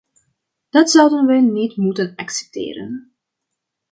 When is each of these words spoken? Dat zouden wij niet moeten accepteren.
Dat 0.69 0.91
zouden 0.91 1.25
wij 1.25 1.41
niet 1.41 1.75
moeten 1.77 2.13
accepteren. 2.15 3.13